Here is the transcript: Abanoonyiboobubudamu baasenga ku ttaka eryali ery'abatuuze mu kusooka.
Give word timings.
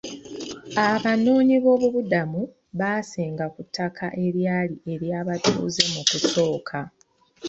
Abanoonyiboobubudamu 0.89 2.41
baasenga 2.79 3.45
ku 3.53 3.61
ttaka 3.67 4.05
eryali 4.25 4.75
ery'abatuuze 4.93 5.83
mu 5.93 6.01
kusooka. 6.09 6.79